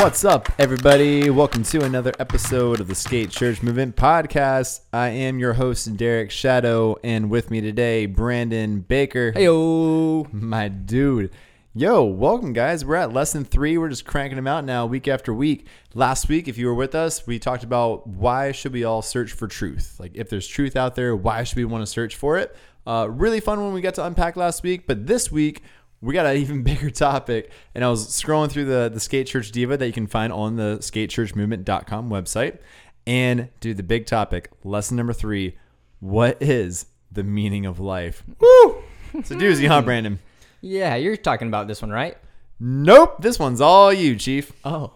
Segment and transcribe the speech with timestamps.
[0.00, 1.28] What's up, everybody?
[1.28, 4.80] Welcome to another episode of the Skate Church Movement Podcast.
[4.94, 9.30] I am your host, Derek Shadow, and with me today, Brandon Baker.
[9.32, 10.32] Heyo.
[10.32, 11.30] My dude.
[11.74, 12.82] Yo, welcome, guys.
[12.82, 13.76] We're at lesson three.
[13.76, 15.66] We're just cranking them out now, week after week.
[15.92, 19.32] Last week, if you were with us, we talked about why should we all search
[19.32, 19.96] for truth?
[20.00, 22.56] Like, if there's truth out there, why should we want to search for it?
[22.86, 25.62] Uh, really fun when we got to unpack last week, but this week,
[26.00, 27.50] we got an even bigger topic.
[27.74, 30.56] And I was scrolling through the, the Skate Church Devo that you can find on
[30.56, 32.58] the skatechurchmovement.com website.
[33.06, 35.56] And, dude, the big topic, lesson number three
[36.00, 38.24] what is the meaning of life?
[38.38, 38.82] Woo!
[39.12, 40.18] It's a doozy, huh, Brandon?
[40.62, 42.16] Yeah, you're talking about this one, right?
[42.58, 44.52] Nope, this one's all you, Chief.
[44.64, 44.92] Oh.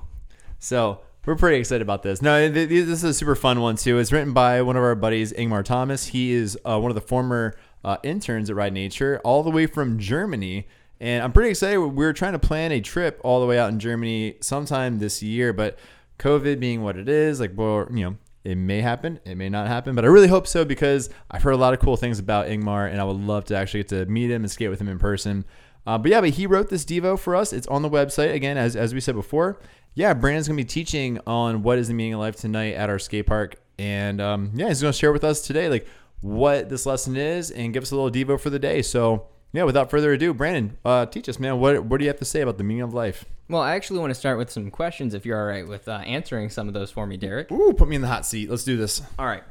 [0.58, 2.22] So we're pretty excited about this.
[2.22, 3.98] No, th- th- this is a super fun one too.
[3.98, 6.06] It's written by one of our buddies, Ingmar Thomas.
[6.08, 9.66] He is uh, one of the former uh, interns at Ride Nature, all the way
[9.66, 10.66] from Germany.
[11.00, 11.78] And I'm pretty excited.
[11.80, 15.52] We're trying to plan a trip all the way out in Germany sometime this year,
[15.52, 15.78] but
[16.18, 19.66] COVID being what it is, like, well, you know, it may happen, it may not
[19.66, 22.46] happen, but I really hope so because I've heard a lot of cool things about
[22.46, 24.88] Ingmar, and I would love to actually get to meet him and skate with him
[24.88, 25.46] in person.
[25.86, 27.52] Uh, but yeah, but he wrote this Devo for us.
[27.52, 29.60] It's on the website again, as as we said before.
[29.94, 32.98] Yeah, Brandon's gonna be teaching on what is the meaning of life tonight at our
[32.98, 35.86] skate park, and um, yeah, he's gonna share with us today like
[36.20, 38.82] what this lesson is and give us a little Devo for the day.
[38.82, 41.60] So yeah, without further ado, Brandon, uh, teach us, man.
[41.60, 43.24] What what do you have to say about the meaning of life?
[43.48, 45.98] Well, I actually want to start with some questions if you're all right with uh,
[45.98, 47.52] answering some of those for me, Derek.
[47.52, 48.50] Ooh, put me in the hot seat.
[48.50, 49.00] Let's do this.
[49.16, 49.44] All right.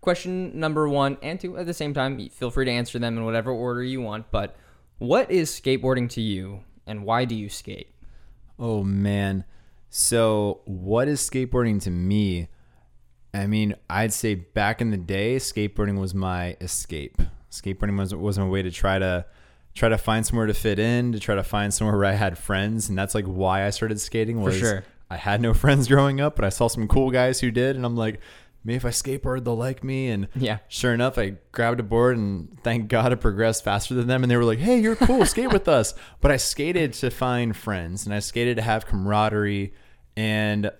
[0.00, 2.28] Question number one and two at the same time.
[2.28, 4.32] Feel free to answer them in whatever order you want.
[4.32, 4.56] But
[4.98, 7.94] what is skateboarding to you and why do you skate?
[8.58, 9.44] Oh man.
[9.90, 12.48] So, what is skateboarding to me?
[13.32, 17.22] I mean, I'd say back in the day, skateboarding was my escape.
[17.50, 19.24] Skateboarding was was my way to try to
[19.74, 22.36] try to find somewhere to fit in, to try to find somewhere where I had
[22.38, 24.40] friends, and that's like why I started skating.
[24.42, 24.84] Was sure.
[25.10, 27.84] I had no friends growing up, but I saw some cool guys who did, and
[27.86, 28.20] I'm like,
[28.64, 30.08] maybe if I skateboard, they'll like me.
[30.08, 30.58] And Yeah.
[30.68, 34.22] sure enough, I grabbed a board and thank God I progressed faster than them.
[34.22, 35.94] And they were like, hey, you're cool, skate with us.
[36.20, 39.72] But I skated to find friends and I skated to have camaraderie.
[40.16, 40.70] And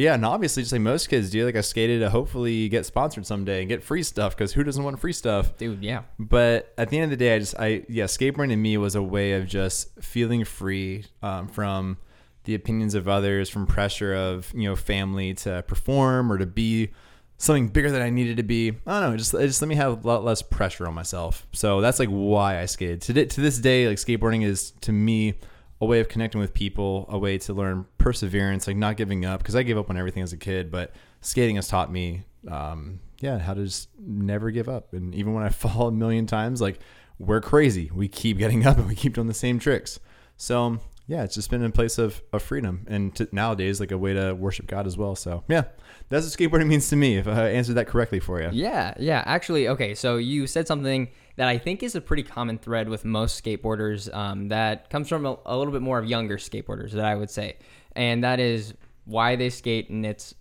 [0.00, 3.26] yeah, and obviously, just like most kids do, like I skated to hopefully get sponsored
[3.26, 5.56] someday and get free stuff because who doesn't want free stuff?
[5.56, 6.02] Dude, yeah.
[6.18, 8.94] But at the end of the day, I just, I, yeah, skateboarding to me was
[8.94, 11.98] a way of just feeling free um, from
[12.44, 16.90] the opinions of others, from pressure of, you know, family to perform or to be
[17.36, 18.70] something bigger than I needed to be.
[18.86, 21.46] I don't know, just, it just let me have a lot less pressure on myself.
[21.52, 23.02] So that's like why I skated.
[23.02, 25.34] To, to this day, like skateboarding is to me
[25.80, 29.40] a way of connecting with people, a way to learn perseverance, like not giving up.
[29.40, 33.00] Because I gave up on everything as a kid, but skating has taught me, um,
[33.20, 34.92] yeah, how to just never give up.
[34.92, 36.80] And even when I fall a million times, like
[37.18, 40.00] we're crazy, we keep getting up and we keep doing the same tricks.
[40.36, 40.78] So
[41.08, 44.12] yeah, it's just been a place of, of freedom and to, nowadays like a way
[44.12, 45.16] to worship God as well.
[45.16, 45.64] So yeah,
[46.10, 47.16] that's what skateboarding means to me.
[47.16, 48.50] If I answered that correctly for you.
[48.52, 49.22] Yeah, yeah.
[49.26, 49.94] Actually, okay.
[49.94, 54.14] So you said something that I think is a pretty common thread with most skateboarders.
[54.14, 57.30] Um, that comes from a, a little bit more of younger skateboarders that I would
[57.30, 57.56] say,
[57.92, 58.74] and that is
[59.06, 60.34] why they skate, and it's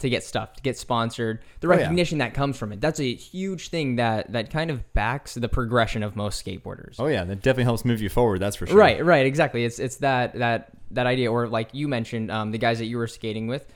[0.00, 1.78] to get stuff, to get sponsored, the Oh, yeah.
[1.78, 2.80] recognition that comes from it.
[2.80, 6.96] That's a huge thing that that kind of backs the progression of most skateboarders.
[6.98, 8.40] Oh yeah, that definitely helps move you forward.
[8.40, 8.76] That's for sure.
[8.76, 9.64] Right, right, exactly.
[9.64, 12.96] It's it's that that that idea, or like you mentioned, um, the guys that you
[12.96, 13.66] were skating with.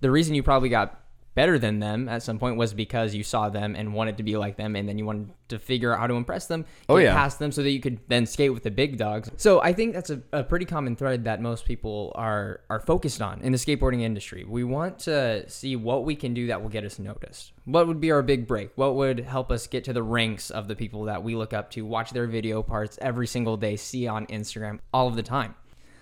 [0.00, 0.97] The reason you probably got
[1.38, 4.36] better than them at some point was because you saw them and wanted to be
[4.36, 7.02] like them, and then you wanted to figure out how to impress them, oh, get
[7.02, 7.14] Oh, yeah.
[7.14, 9.30] past them, so that you could then skate with the big dogs.
[9.36, 13.22] So I think that's a, a pretty common thread that most people are are focused
[13.22, 14.44] on in the skateboarding industry.
[14.44, 17.52] We want to see what we can do that will get us noticed.
[17.66, 18.70] What would be our big break?
[18.74, 21.70] What would help us get to the ranks of the people that we look up
[21.72, 25.54] to, watch their video parts every single day, see on Instagram all of the time?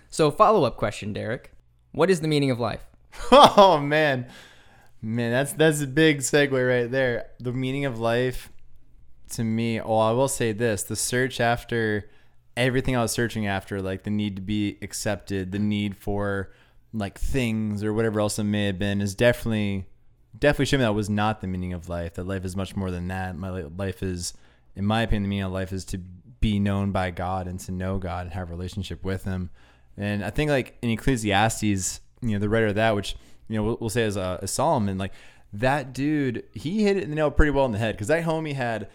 [0.09, 1.51] So, follow up question, Derek.
[1.91, 2.83] What is the meaning of life?
[3.31, 4.27] Oh man,
[5.01, 7.27] man, that's that's a big segue right there.
[7.39, 8.51] The meaning of life,
[9.31, 9.79] to me.
[9.79, 12.09] Oh, I will say this: the search after
[12.55, 16.51] everything I was searching after, like the need to be accepted, the need for
[16.93, 19.85] like things or whatever else it may have been, is definitely
[20.37, 22.15] definitely showing me that was not the meaning of life.
[22.15, 23.35] That life is much more than that.
[23.35, 24.33] My life is,
[24.75, 25.99] in my opinion, the meaning of life is to
[26.39, 29.49] be known by God and to know God and have a relationship with Him.
[29.95, 33.15] And I think like in Ecclesiastes, you know, the writer of that, which
[33.47, 35.11] you know we'll, we'll say as a, a Solomon, like
[35.53, 38.23] that dude, he hit it in the nail pretty well in the head because that
[38.23, 38.89] homie had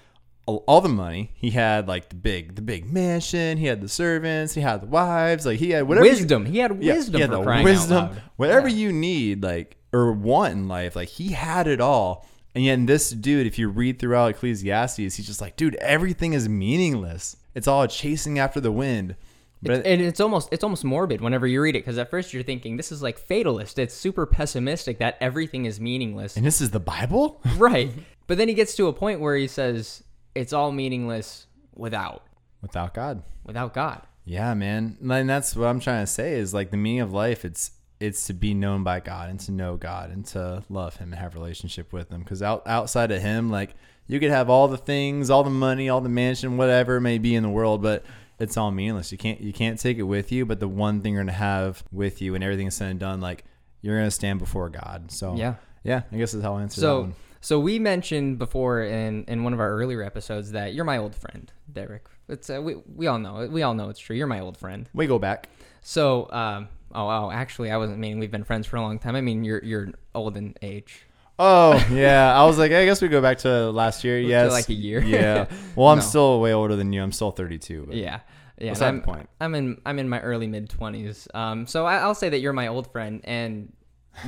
[0.46, 1.30] all the money.
[1.34, 3.58] He had like the big, the big mansion.
[3.58, 4.54] He had the servants.
[4.54, 5.46] He had the wives.
[5.46, 6.04] Like he had whatever.
[6.06, 6.44] you- wisdom.
[6.46, 8.76] he had yeah, wisdom he had the wisdom, whatever Yeah.
[8.76, 10.96] you need, like or want in life.
[10.96, 12.26] Like he had it all.
[12.54, 16.48] And yet, this dude, if you read throughout Ecclesiastes, he's just like, dude, everything is
[16.50, 17.36] meaningless.
[17.54, 19.14] It's all chasing after the wind.
[19.62, 22.42] But and it's almost it's almost morbid whenever you read it because at first you're
[22.42, 23.78] thinking this is like fatalist.
[23.78, 26.36] It's super pessimistic that everything is meaningless.
[26.36, 27.40] and this is the Bible.
[27.56, 27.92] right.
[28.26, 30.02] But then he gets to a point where he says
[30.34, 32.24] it's all meaningless without
[32.60, 33.22] Without God.
[33.44, 34.02] without God.
[34.24, 34.96] Yeah, man.
[35.08, 37.44] And that's what I'm trying to say is like the meaning of life.
[37.44, 41.12] It's it's to be known by God and to know God and to love Him
[41.12, 42.20] and have a relationship with Him.
[42.22, 43.74] Because out outside of Him, like
[44.08, 47.18] you could have all the things, all the money, all the mansion, whatever it may
[47.18, 48.04] be in the world, but
[48.42, 49.12] it's all meaningless.
[49.12, 50.44] You can't you can't take it with you.
[50.46, 53.44] But the one thing you're gonna have with you, everything is said and done, like
[53.80, 55.10] you're gonna stand before God.
[55.10, 55.54] So Yeah.
[55.84, 56.02] yeah.
[56.12, 57.14] I guess that's how I answer that So one.
[57.40, 61.14] so we mentioned before in in one of our earlier episodes that you're my old
[61.14, 62.06] friend, Derek.
[62.28, 63.50] It's uh, we we all know it.
[63.50, 64.16] We all know it's true.
[64.16, 64.88] You're my old friend.
[64.94, 65.48] We go back.
[65.80, 69.16] So um oh oh actually I wasn't meaning we've been friends for a long time.
[69.16, 71.06] I mean you're you're old in age.
[71.38, 74.18] Oh yeah, I was like, I guess we go back to last year.
[74.32, 75.02] Yes, like a year.
[75.04, 75.46] Yeah.
[75.76, 76.04] Well, I'm No.
[76.04, 77.02] still way older than you.
[77.02, 77.86] I'm still 32.
[77.88, 78.20] But Yeah.
[78.58, 79.28] Yeah, Beside I'm, point.
[79.40, 81.26] I'm in I'm in my early mid twenties.
[81.34, 83.72] Um, so I, I'll say that you're my old friend, and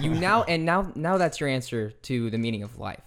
[0.00, 3.02] you now and now now that's your answer to the meaning of life.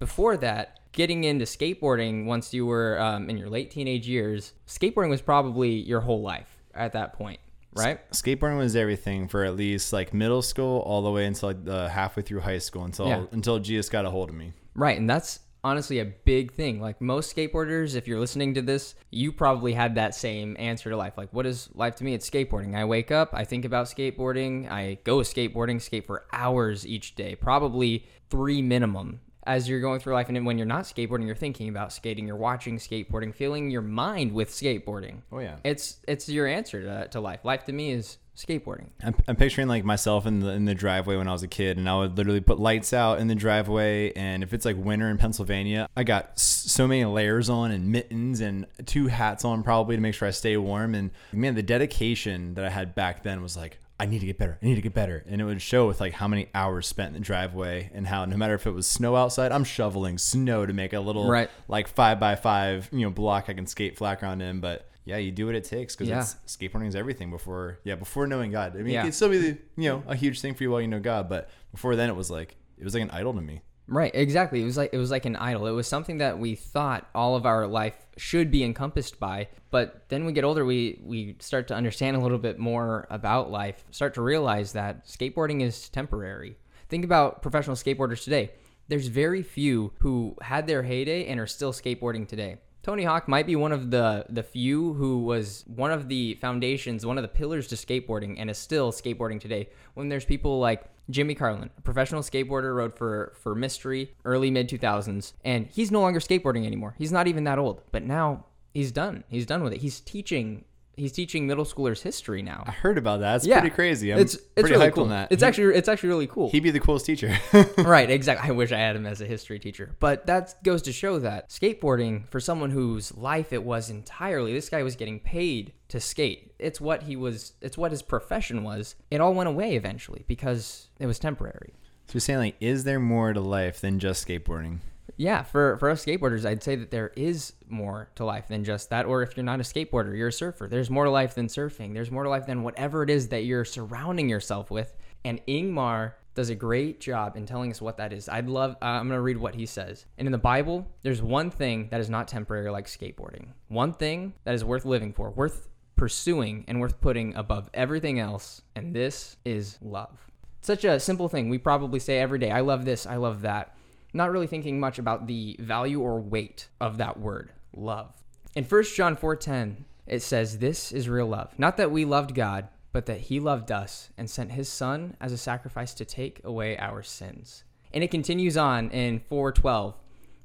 [0.00, 5.10] Before that, getting into skateboarding once you were um, in your late teenage years, skateboarding
[5.10, 7.38] was probably your whole life at that point,
[7.78, 8.10] right?
[8.10, 11.88] skateboarding was everything for at least like middle school all the way until like the
[11.88, 13.24] halfway through high school until Yeah.
[13.32, 14.52] until Jesus got a hold of me.
[14.74, 16.80] Right, and that's honestly a big thing.
[16.80, 20.96] Like most skateboarders, if you're listening to this, you probably had that same answer to
[20.96, 21.14] life.
[21.16, 22.14] Like, what is life to me?
[22.14, 22.76] It's skateboarding.
[22.76, 27.34] I wake up, I think about skateboarding, I go skateboarding, skate for hours each day,
[27.34, 29.20] probably three minimum.
[29.46, 32.36] As you're going through life, and when you're not skateboarding, you're thinking about skating, you're
[32.36, 35.22] watching skateboarding, filling your mind with skateboarding.
[35.32, 35.56] Oh yeah.
[35.64, 37.44] It's it's your answer to, to life.
[37.44, 38.88] Life to me is skateboarding.
[39.02, 41.78] I'm, I'm picturing like myself in the in the driveway when I was a kid,
[41.78, 44.12] and I would literally put lights out in the driveway.
[44.12, 48.40] And if it's like winter in Pennsylvania, I got so many layers on and mittens
[48.40, 50.94] and two hats on probably to make sure I stay warm.
[50.94, 54.36] And man, the dedication that I had back then was like, I need to get
[54.38, 54.58] better.
[54.62, 55.24] I need to get better.
[55.26, 58.24] And it would show with like how many hours spent in the driveway and how
[58.26, 61.48] no matter if it was snow outside, I'm shoveling snow to make a little Right.
[61.66, 64.60] like five by five you know block I can skate flat ground in.
[64.60, 66.20] But yeah, you do what it takes because Yeah.
[66.46, 68.74] skateboarding is everything before yeah before knowing God.
[68.76, 69.00] I mean, Yeah.
[69.00, 71.00] it can still be the, you know a huge thing for you while you know
[71.00, 73.62] God, but before then it was like it was like an idol to me.
[73.88, 74.62] Right, exactly.
[74.62, 75.66] It was like it was like an idol.
[75.66, 79.48] It was something that we thought all of our life should be encompassed by.
[79.70, 83.50] But then we get older, we we start to understand a little bit more about
[83.50, 83.84] life.
[83.92, 86.56] Start to realize that skateboarding is temporary.
[86.88, 88.50] Think about professional skateboarders today.
[88.88, 92.58] There's very few who had their heyday and are still skateboarding today.
[92.82, 97.06] Tony Hawk might be one of the the few who was one of the foundations,
[97.06, 99.68] one of the pillars to skateboarding, and is still skateboarding today.
[99.94, 104.68] When there's people like Jimmy Carlin, a professional skateboarder, rode for for Mystery early mid
[104.68, 106.94] 2000s, and he's no longer skateboarding anymore.
[106.98, 109.24] He's not even that old, but now he's done.
[109.28, 109.80] He's done with it.
[109.80, 110.64] He's teaching.
[110.96, 112.64] He's teaching middle schoolers history now.
[112.66, 113.36] I heard about that.
[113.36, 114.12] It's yeah, pretty crazy.
[114.12, 115.04] I'm it's it's pretty really hyped cool.
[115.04, 115.30] on that.
[115.30, 116.48] It's actually it's actually really cool.
[116.50, 117.36] he'd be the coolest teacher.
[117.78, 118.48] right, exactly.
[118.48, 119.94] I wish I had him as a history teacher.
[120.00, 124.70] But that goes to show that skateboarding, for someone whose life it was entirely, this
[124.70, 126.52] guy was getting paid to skate.
[126.58, 128.94] It's what he was, it's what his profession was.
[129.10, 131.74] It all went away eventually because it was temporary.
[132.06, 134.78] so you're saying like, is there more to life than just skateboarding?
[135.16, 138.90] Yeah, for, for us skateboarders, I'd say that there is more to life than just
[138.90, 139.06] that.
[139.06, 140.68] Or if you're not a skateboarder, you're a surfer.
[140.68, 141.94] There's more to life than surfing.
[141.94, 144.94] There's more to life than whatever it is that you're surrounding yourself with.
[145.24, 148.28] And Ingmar does a great job in telling us what that is.
[148.28, 150.04] I'd love, uh, I'm to read what he says.
[150.18, 154.34] And in the Bible, there's one thing that is not temporary like skateboarding, one thing
[154.44, 158.60] that is worth living for, worth pursuing, and worth putting above everything else.
[158.76, 160.30] And this is love.
[160.60, 161.48] Such a simple thing.
[161.48, 163.75] We probably say every day, I love this, I love that
[164.12, 168.12] not really thinking much about the value or weight of that word, love.
[168.54, 172.68] In 1 John 4:10, it says, "This is real love, not that we loved God,
[172.92, 176.78] but that he loved us and sent his son as a sacrifice to take away
[176.78, 179.94] our sins." And it continues on in 4:12,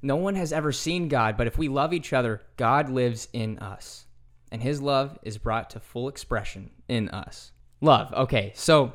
[0.01, 3.59] "No one has ever seen God, but if we love each other, God lives in
[3.59, 4.05] us,
[4.51, 8.13] and his love is brought to full expression in us." Love.
[8.13, 8.93] Okay, so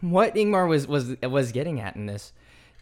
[0.00, 2.32] what Ingmar was was was getting at in this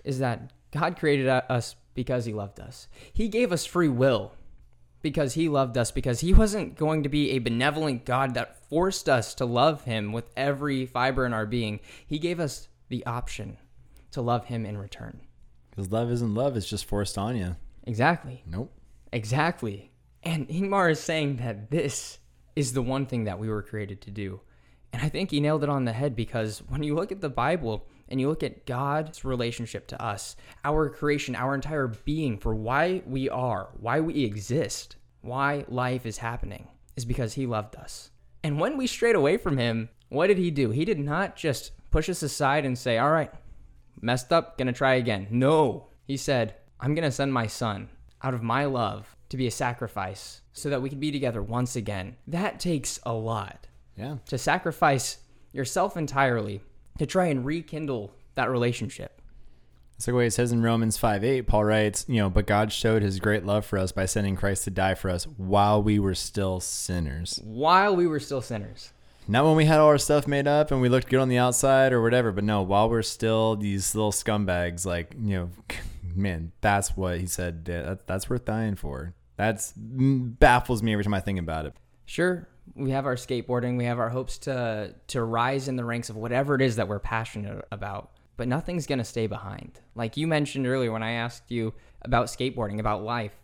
[0.05, 2.89] is that God created us because he loved us.
[3.13, 4.33] He gave us free will
[5.03, 9.09] because he loved us because he wasn't going to be a benevolent God that forced
[9.09, 11.79] us to love him with every fiber in our being.
[12.05, 13.59] He gave us the option
[14.11, 15.21] to love him in return.
[15.71, 17.57] Because love isn't love; it's just forced on you.
[17.85, 18.43] Exactly.
[18.47, 18.73] Nope.
[19.13, 19.93] Exactly.
[20.23, 22.19] And Ingmar is saying that this
[22.57, 24.41] is the one thing that we were created to do.
[24.93, 27.29] And I think he nailed it on the head because when you look at the
[27.29, 32.55] Bible and you look at God's relationship to us, our creation, our entire being for
[32.55, 38.11] why we are, why we exist, why life is happening, is because he loved us.
[38.43, 40.71] And when we strayed away from him, what did he do?
[40.71, 43.33] He did not just push us aside and say, All right,
[44.01, 45.27] messed up, gonna try again.
[45.31, 45.89] No.
[46.07, 47.89] He said, I'm gonna send my son
[48.23, 51.75] out of my love to be a sacrifice so that we can be together once
[51.75, 52.17] again.
[52.27, 54.19] That takes a lot Yeah.
[54.27, 55.19] to sacrifice
[55.53, 56.61] yourself entirely
[56.99, 59.21] to try and rekindle that relationship.
[59.97, 62.47] It's like the way it says in Romans 5 8, Paul writes, you know, but
[62.47, 65.83] God showed his great love for us by sending Christ to die for us while
[65.83, 67.41] we were still sinners.
[67.45, 68.93] While we were still sinners.
[69.27, 71.39] Not when we had all our stuff made up and we looked good on the
[71.39, 75.51] outside or whatever, but no, while we're still these little scumbags, like, you know,
[76.15, 77.65] man, that's what he said.
[78.07, 79.15] That's worth dying for.
[79.37, 81.75] That's baffles me every time I think about it.
[82.05, 86.11] Sure, we have our skateboarding, we have our hopes to to rise in the ranks
[86.11, 89.81] of whatever it is that we're passionate about, but nothing's going to stay behind.
[89.95, 93.35] Like you mentioned earlier when I asked you about skateboarding, about life.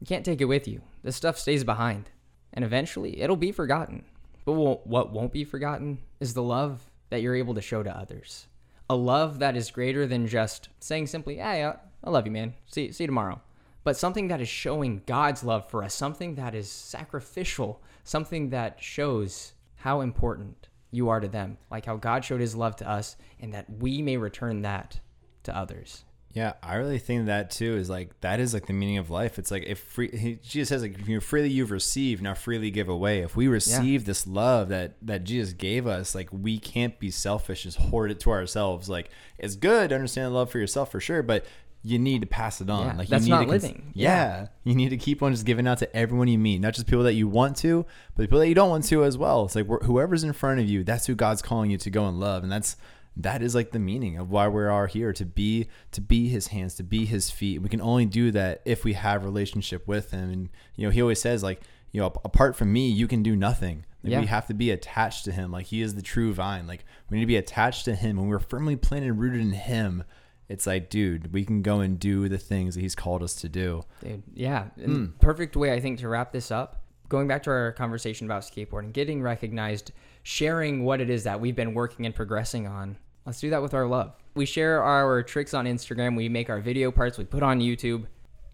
[0.00, 0.82] You can't take it with you.
[1.02, 2.10] This stuff stays behind,
[2.52, 4.04] and eventually it'll be forgotten.
[4.44, 8.48] But what won't be forgotten is the love that you're able to show to others.
[8.90, 12.54] A love that is greater than just saying simply, "Hey, I, I love you, man.
[12.66, 13.40] See see you tomorrow."
[13.84, 18.82] But something that is showing God's love for us, something that is sacrificial, something that
[18.82, 23.16] shows how important you are to them, like how God showed his love to us,
[23.40, 25.00] and that we may return that
[25.44, 26.04] to others.
[26.34, 29.38] Yeah, I really think that too is like that is like the meaning of life.
[29.38, 32.70] It's like if free, he, Jesus says like if you freely you've received, now freely
[32.70, 33.20] give away.
[33.20, 37.64] If we receive this love that that Jesus gave us, like we can't be selfish,
[37.64, 38.88] just hoard it to ourselves.
[38.88, 41.44] Like it's good to understand love for yourself for sure, but
[41.84, 42.86] you need to pass it on.
[42.86, 43.90] Yeah, like that's you need not to cons- living.
[43.94, 46.86] Yeah, you need to keep on just giving out to everyone you meet, not just
[46.86, 47.84] people that you want to,
[48.14, 49.44] but people that you don't want to as well.
[49.44, 52.06] It's like wh- whoever's in front of you, that's who God's calling you to go
[52.06, 52.76] and love, and that's
[53.16, 56.46] that is like the meaning of why we are here to be to be His
[56.48, 57.60] hands, to be His feet.
[57.60, 61.02] We can only do that if we have relationship with Him, and you know He
[61.02, 61.60] always says like
[61.90, 63.84] you know apart from me, you can do nothing.
[64.04, 64.20] Like Yeah.
[64.20, 66.66] We have to be attached to Him, like He is the true vine.
[66.66, 69.52] Like we need to be attached to Him, when we're firmly planted and rooted in
[69.52, 70.04] Him
[70.52, 73.48] it's like, dude, we can go and do the things that he's called us to
[73.48, 73.84] do.
[74.04, 74.66] Dude, yeah.
[74.76, 75.06] and hmm.
[75.18, 76.82] Perfect way, I think, to wrap this up.
[77.08, 79.92] Going back to our conversation about skateboarding, getting recognized,
[80.22, 82.98] sharing what it is that we've been working and progressing on.
[83.24, 84.12] Let's do that with our love.
[84.34, 86.16] We share our tricks on Instagram.
[86.16, 87.16] We make our video parts.
[87.16, 88.06] We put on YouTube.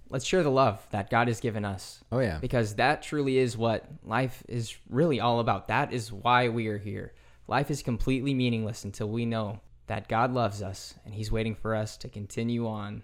[0.09, 2.05] Let's share the love that God has given us.
[2.13, 2.39] Oh yeah.
[2.39, 5.67] Because that truly is what life is really all about.
[5.67, 7.13] That is why we are here.
[7.49, 11.75] Life is completely meaningless until we know that God loves us and He's waiting for
[11.75, 13.03] us to continue on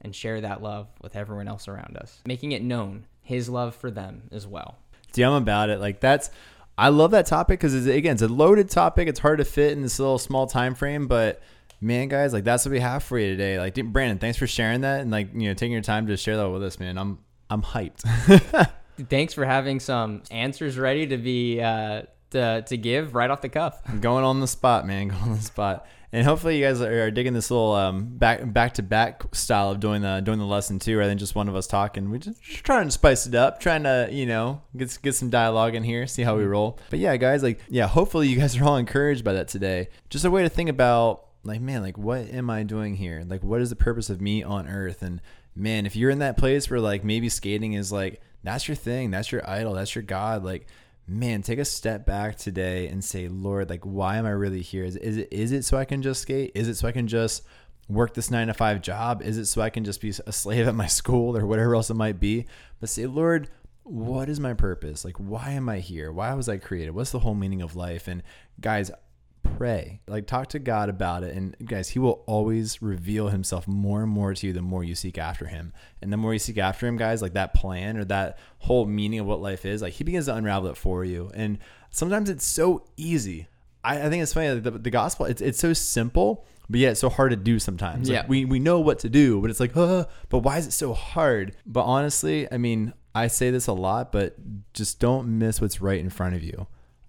[0.00, 3.90] and share that love with everyone else around us, making it known His love for
[3.90, 4.76] them as well.
[5.12, 5.80] Dude, I'm about it.
[5.80, 6.30] Like that's
[6.76, 9.08] I love that topic because it's, again, it's a loaded topic.
[9.08, 11.40] It's hard to fit in this little small time frame, but
[11.80, 13.58] man, guys, like that's what we have for you today.
[13.58, 16.36] Like Brandon, thanks for sharing that and like you know taking your time to share
[16.36, 16.98] that with us, man.
[16.98, 17.18] I'm
[17.50, 18.70] I'm hyped.
[19.08, 23.48] Thanks for having some answers ready to be uh, to to give right off the
[23.48, 23.80] cuff.
[23.86, 25.08] I'm going on the spot, man.
[25.08, 25.86] Going on the spot.
[26.14, 29.80] And hopefully you guys are, digging this little um, back back to back style of
[29.80, 32.08] doing the doing the lesson too, rather than just one of us talking.
[32.08, 35.28] We just, just trying to spice it up, trying to you know get get some
[35.28, 36.78] dialogue in here, see how we roll.
[36.88, 39.88] But yeah, guys, like yeah, hopefully you guys are all encouraged by that today.
[40.08, 43.24] Just a way to think about like man, like what am I doing here?
[43.26, 45.02] Like what is the purpose of me on earth?
[45.02, 45.20] And
[45.56, 49.10] man, if you're in that place where like maybe skating is like that's your thing,
[49.10, 50.68] that's your idol, that's your god, like
[51.06, 54.84] man, take a step back today and say, Lord, like, why am I really here?
[54.84, 56.52] Is, is it is it so I can just skate?
[56.54, 57.42] Is it so I can just
[57.88, 59.22] work this nine to five job?
[59.22, 61.90] Is it so I can just be a slave at my school or whatever else
[61.90, 62.46] it might be?
[62.80, 63.48] But say, Lord,
[63.82, 65.04] what is my purpose?
[65.04, 66.10] Like, why am I here?
[66.10, 66.92] Why was I created?
[66.92, 68.08] What's the whole meaning of life?
[68.08, 68.22] And
[68.60, 68.90] guys,
[69.44, 70.00] pray.
[70.08, 71.34] Like talk to god about it.
[71.36, 74.94] And guys he will always reveal himself more and more to you the more you
[74.94, 75.72] seek after him.
[76.02, 79.20] And the more you seek after him guys like that plan or that whole meaning
[79.20, 81.30] of what life is like he begins to unravel it for you.
[81.34, 81.58] And
[81.90, 83.46] sometimes it's so easy.
[83.84, 86.92] I, I think it's funny like the, the gospel it's, it's so simple but yet
[86.92, 88.08] it's so hard to do sometimes.
[88.08, 88.26] Like, Yeah.
[88.26, 90.92] we, we know what to do but it's like uh, but why is it so
[90.94, 91.54] hard?
[91.66, 94.34] But honestly i mean i say this a lot but
[94.72, 96.66] just don't miss what's right in front of you.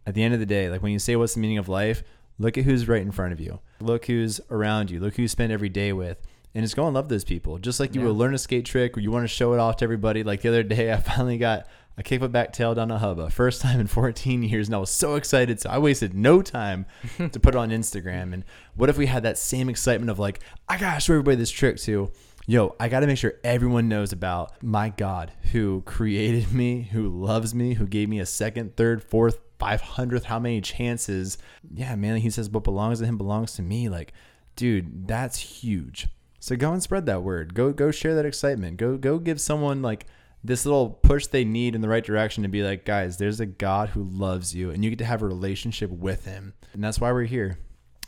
[0.07, 2.03] At the end of the day, like when you say what's the meaning of life,
[2.37, 3.59] look at who's right in front of you.
[3.79, 4.99] Look who's around you.
[4.99, 6.17] Look who you spend every day with.
[6.53, 7.57] And just go and love those people.
[7.57, 8.07] Just like you Yeah.
[8.07, 10.23] will learn a skate trick or you want to show it off to everybody.
[10.23, 13.29] Like the other day, I finally got a kickflip back tail down a hubba.
[13.29, 14.67] First time in 14 years.
[14.69, 15.59] And I was so excited.
[15.59, 16.85] So I wasted no time
[17.17, 18.33] to put it on Instagram.
[18.33, 18.43] And
[18.75, 20.39] what if we had that same excitement of like,
[20.69, 22.11] I got to show everybody this trick too
[22.47, 27.09] yo, I got to make sure everyone knows about my God who created me, who
[27.09, 31.37] loves me, who gave me a second, third, fourth, five hundredth, how many chances.
[31.73, 33.89] Yeah, man, he says what belongs to him belongs to me.
[33.89, 34.13] Like,
[34.55, 36.07] dude, that's huge.
[36.39, 37.53] So go and spread that word.
[37.53, 38.77] Go go share that excitement.
[38.77, 40.05] Go go give someone like
[40.43, 43.47] this little push they need in the right direction to be like, guys, there's a
[43.47, 46.99] God who loves you, and you get to have a relationship with Him, and that's
[46.99, 47.57] why we're here.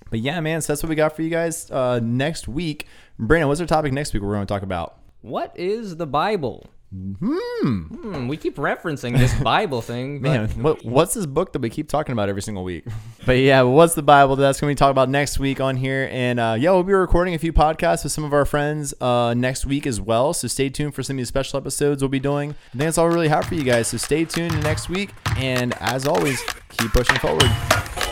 [0.10, 2.86] But yeah, man, so that's what we got for you guys uh, next week.
[3.20, 4.24] Brandon, what's our topic next week?
[4.24, 5.00] We're going to talk about.
[5.22, 6.70] What is the Bible?
[6.90, 8.28] Hmm.
[8.30, 10.22] we keep referencing this Bible thing.
[10.22, 12.86] But Man, what, what's this book that we keep talking about every single week?
[13.26, 14.38] But yeah, what's the Bible?
[14.38, 16.08] That's going to be talked about next week on here.
[16.14, 19.34] And uh, yeah, we'll be recording a few podcasts with some of our friends uh,
[19.34, 20.34] next week as well.
[20.34, 22.52] So stay tuned for some of these special episodes we'll be doing.
[22.52, 23.90] I think that's all we really have for you guys.
[23.90, 25.10] So stay tuned next week.
[25.36, 28.07] And as always, keep pushing forward.